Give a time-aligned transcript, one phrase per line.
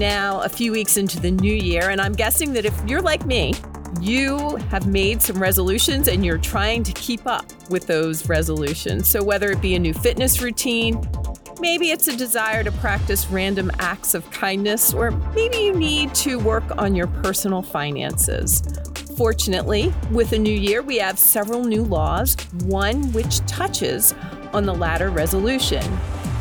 [0.00, 3.26] now a few weeks into the new year, and I'm guessing that if you're like
[3.26, 3.52] me,
[4.00, 9.06] you have made some resolutions and you're trying to keep up with those resolutions.
[9.08, 11.06] So, whether it be a new fitness routine,
[11.60, 16.38] maybe it's a desire to practice random acts of kindness, or maybe you need to
[16.38, 18.62] work on your personal finances.
[19.18, 24.14] Fortunately, with the new year, we have several new laws, one which touches
[24.54, 25.84] on the latter resolution.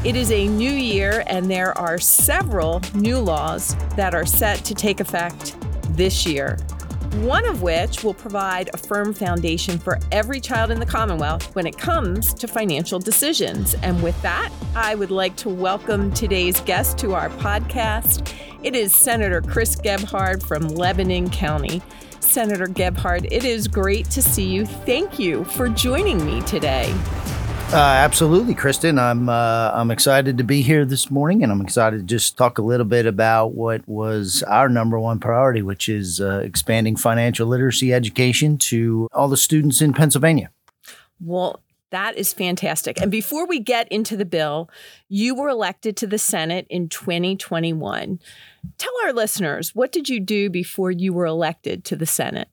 [0.05, 4.73] It is a new year, and there are several new laws that are set to
[4.73, 5.57] take effect
[5.89, 6.57] this year.
[7.15, 11.67] One of which will provide a firm foundation for every child in the Commonwealth when
[11.67, 13.73] it comes to financial decisions.
[13.83, 18.33] And with that, I would like to welcome today's guest to our podcast.
[18.63, 21.81] It is Senator Chris Gebhard from Lebanon County.
[22.21, 24.65] Senator Gebhard, it is great to see you.
[24.65, 26.95] Thank you for joining me today.
[27.71, 28.99] Uh, absolutely, Kristin.
[28.99, 32.57] I'm uh, I'm excited to be here this morning, and I'm excited to just talk
[32.57, 37.45] a little bit about what was our number one priority, which is uh, expanding financial
[37.45, 40.49] literacy education to all the students in Pennsylvania.
[41.21, 42.99] Well, that is fantastic.
[42.99, 44.67] And before we get into the bill,
[45.07, 48.19] you were elected to the Senate in 2021.
[48.79, 52.49] Tell our listeners, what did you do before you were elected to the Senate?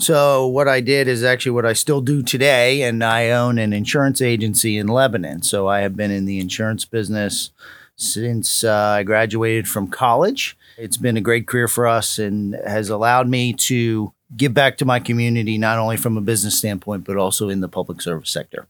[0.00, 3.74] So what I did is actually what I still do today, and I own an
[3.74, 5.42] insurance agency in Lebanon.
[5.42, 7.50] So I have been in the insurance business
[7.96, 10.56] since uh, I graduated from college.
[10.78, 14.86] It's been a great career for us and has allowed me to give back to
[14.86, 18.68] my community, not only from a business standpoint, but also in the public service sector.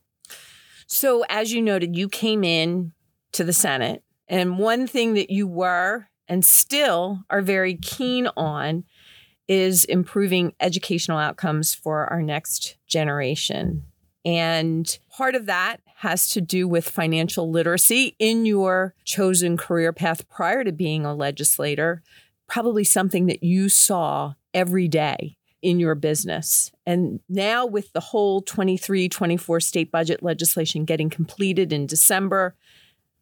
[0.89, 2.93] So, as you noted, you came in
[3.33, 8.85] to the Senate, and one thing that you were and still are very keen on
[9.51, 13.85] is improving educational outcomes for our next generation.
[14.25, 20.29] And part of that has to do with financial literacy in your chosen career path
[20.29, 22.01] prior to being a legislator,
[22.47, 26.71] probably something that you saw every day in your business.
[26.87, 32.55] And now, with the whole 23 24 state budget legislation getting completed in December,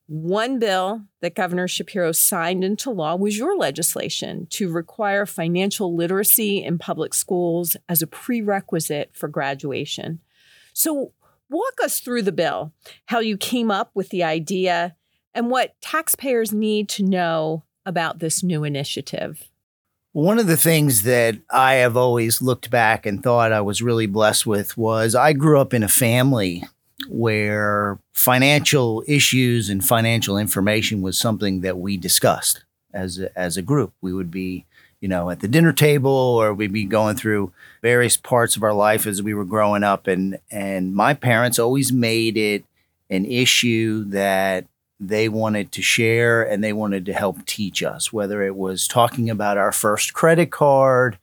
[0.09, 6.65] one bill that Governor Shapiro signed into law was your legislation to require financial literacy
[6.65, 10.21] in public schools as a prerequisite for graduation.
[10.73, 11.13] So,
[11.51, 12.73] walk us through the bill,
[13.07, 14.97] how you came up with the idea,
[15.35, 19.51] and what taxpayers need to know about this new initiative.
[20.13, 24.07] One of the things that I have always looked back and thought I was really
[24.07, 26.65] blessed with was I grew up in a family
[27.07, 33.63] where financial issues and financial information was something that we discussed as a, as a
[33.63, 33.93] group.
[34.01, 34.65] We would be,
[35.01, 38.73] you know, at the dinner table or we'd be going through various parts of our
[38.73, 42.65] life as we were growing up and and my parents always made it
[43.11, 44.67] an issue that
[45.01, 49.31] they wanted to share and they wanted to help teach us whether it was talking
[49.31, 51.17] about our first credit card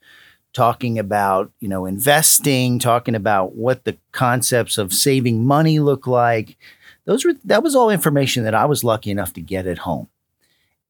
[0.56, 6.56] talking about you know investing talking about what the concepts of saving money look like.
[7.04, 10.08] Those were that was all information that i was lucky enough to get at home.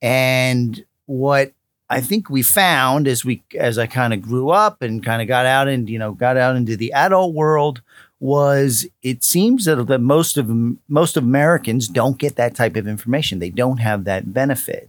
[0.00, 1.52] And what
[1.90, 5.26] i think we found as we as i kind of grew up and kind of
[5.26, 7.82] got out and you know got out into the adult world
[8.20, 10.48] was it seems that, that most of
[10.88, 13.40] most of americans don't get that type of information.
[13.40, 14.88] They don't have that benefit.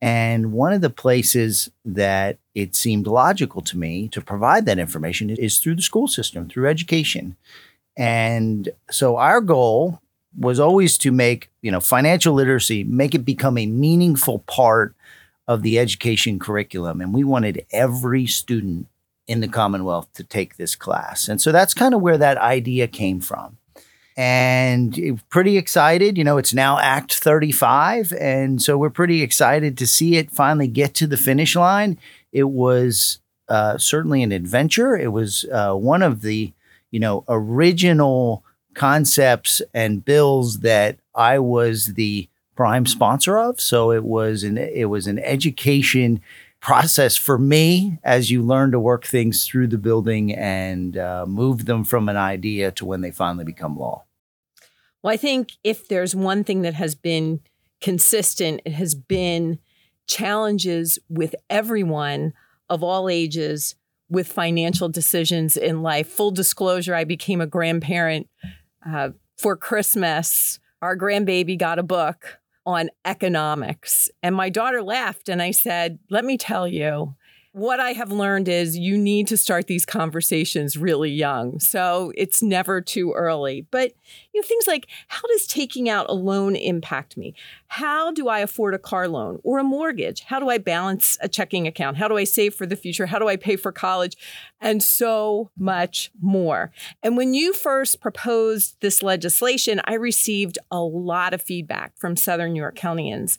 [0.00, 5.30] And one of the places that it seemed logical to me to provide that information
[5.30, 7.36] is through the school system, through education.
[7.96, 10.00] And so our goal
[10.36, 14.94] was always to make, you know, financial literacy, make it become a meaningful part
[15.46, 17.00] of the education curriculum.
[17.00, 18.86] And we wanted every student
[19.26, 21.28] in the Commonwealth to take this class.
[21.28, 23.58] And so that's kind of where that idea came from
[24.16, 26.16] and pretty excited.
[26.16, 30.68] You know, it's now Act 35, and so we're pretty excited to see it finally
[30.68, 31.98] get to the finish line.
[32.34, 34.94] It was uh, certainly an adventure.
[34.96, 36.52] It was uh, one of the,
[36.90, 43.60] you know, original concepts and bills that I was the prime sponsor of.
[43.60, 46.20] So it was an it was an education
[46.60, 51.66] process for me as you learn to work things through the building and uh, move
[51.66, 54.02] them from an idea to when they finally become law.
[55.02, 57.40] Well, I think if there's one thing that has been
[57.82, 59.58] consistent, it has been
[60.06, 62.32] challenges with everyone
[62.68, 63.74] of all ages
[64.08, 66.08] with financial decisions in life.
[66.08, 68.28] Full disclosure, I became a grandparent
[68.86, 70.58] uh, for Christmas.
[70.82, 74.08] Our grandbaby got a book on economics.
[74.22, 77.14] And my daughter laughed and I said, Let me tell you,
[77.54, 81.60] what I have learned is you need to start these conversations really young.
[81.60, 83.64] So it's never too early.
[83.70, 83.92] But
[84.32, 87.32] you know, things like how does taking out a loan impact me?
[87.68, 90.22] How do I afford a car loan or a mortgage?
[90.22, 91.96] How do I balance a checking account?
[91.96, 93.06] How do I save for the future?
[93.06, 94.16] How do I pay for college?
[94.60, 96.72] And so much more.
[97.04, 102.54] And when you first proposed this legislation, I received a lot of feedback from Southern
[102.54, 103.38] New York Countyans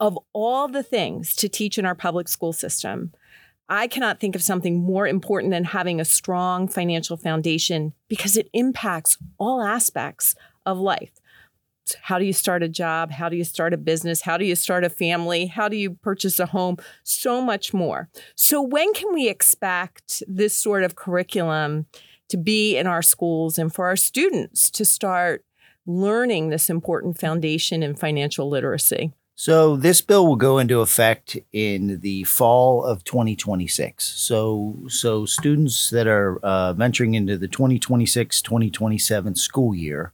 [0.00, 3.12] of all the things to teach in our public school system,
[3.68, 8.48] I cannot think of something more important than having a strong financial foundation because it
[8.52, 10.34] impacts all aspects
[10.64, 11.10] of life.
[12.02, 13.12] How do you start a job?
[13.12, 14.22] How do you start a business?
[14.22, 15.46] How do you start a family?
[15.46, 16.76] How do you purchase a home?
[17.04, 18.08] So much more.
[18.34, 21.86] So, when can we expect this sort of curriculum
[22.28, 25.44] to be in our schools and for our students to start
[25.86, 29.12] learning this important foundation in financial literacy?
[29.38, 34.02] So this bill will go into effect in the fall of 2026.
[34.02, 40.12] So so students that are uh, venturing into the 2026-2027 school year,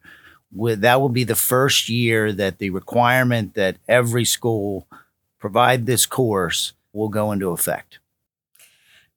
[0.53, 4.89] with, that will be the first year that the requirement that every school
[5.39, 8.01] provide this course will go into effect.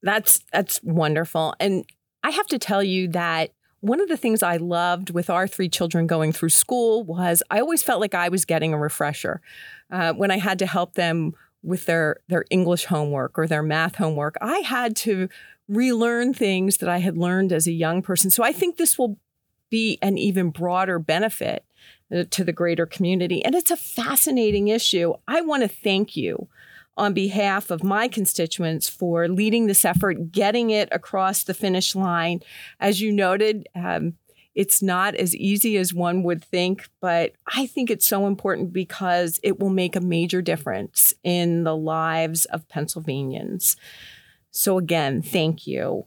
[0.04, 1.56] That's that's wonderful.
[1.60, 1.84] And
[2.24, 3.54] I have to tell you that
[3.86, 7.60] one of the things I loved with our three children going through school was I
[7.60, 9.42] always felt like I was getting a refresher
[9.92, 13.96] uh, when I had to help them with their their English homework or their math
[13.96, 14.36] homework.
[14.42, 15.30] I had to
[15.68, 18.32] relearn things that I had learned as a young person.
[18.32, 19.18] So I think this will
[19.70, 21.64] be an even broader benefit
[22.12, 23.46] uh, to the greater community.
[23.46, 25.14] And it's a fascinating issue.
[25.28, 26.48] I want to thank you
[26.98, 32.42] on behalf of my constituents for leading this effort, getting it across the finish line.
[32.80, 34.14] As you noted, um,
[34.56, 39.40] it's not as easy as one would think, but I think it's so important because
[39.44, 43.76] it will make a major difference in the lives of Pennsylvanians.
[44.52, 46.06] So, again, thank you.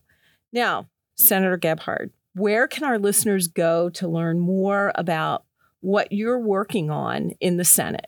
[0.50, 5.44] Now, Senator Gebhard, where can our listeners go to learn more about
[5.81, 8.06] what you're working on in the Senate?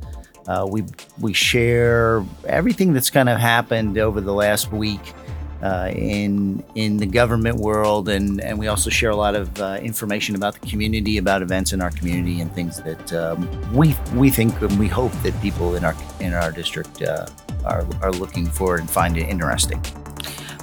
[0.49, 0.83] Uh, we
[1.21, 5.15] we share everything that's kind of happened over the last week
[5.63, 9.79] uh, in in the government world, and and we also share a lot of uh,
[9.83, 14.31] information about the community, about events in our community, and things that um, we we
[14.31, 17.27] think and we hope that people in our in our district uh,
[17.65, 19.81] are are looking for and find it interesting.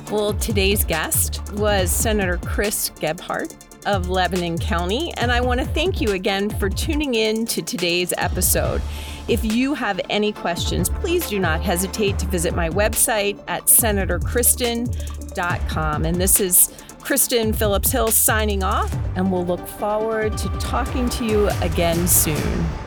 [0.09, 3.53] Well, today's guest was Senator Chris Gebhard
[3.85, 8.13] of Lebanon County, and I want to thank you again for tuning in to today's
[8.17, 8.81] episode.
[9.27, 16.05] If you have any questions, please do not hesitate to visit my website at senatorkristin.com.
[16.05, 16.69] And this is
[16.99, 22.86] Kristin Phillips Hill signing off, and we'll look forward to talking to you again soon.